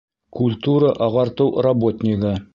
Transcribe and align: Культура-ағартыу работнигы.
Культура-ағартыу 0.37 1.65
работнигы. 1.69 2.35